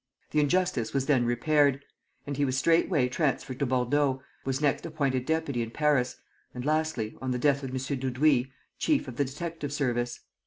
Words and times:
The 0.31 0.39
injustice 0.39 0.95
was 0.95 1.05
then 1.05 1.27
repaired; 1.27 1.79
and 2.25 2.35
he 2.35 2.43
was 2.43 2.57
straightway 2.57 3.07
transferred 3.07 3.59
to 3.59 3.67
Bordeaux, 3.67 4.23
was 4.45 4.59
next 4.59 4.83
appointed 4.83 5.27
deputy 5.27 5.61
in 5.61 5.69
Paris, 5.69 6.15
and 6.55 6.65
lastly, 6.65 7.15
on 7.21 7.29
the 7.29 7.37
death 7.37 7.61
of 7.61 7.69
M. 7.69 7.99
Dudouis, 7.99 8.47
chief 8.79 9.07
of 9.07 9.17
the 9.17 9.25
detective 9.25 9.71
service. 9.71 10.21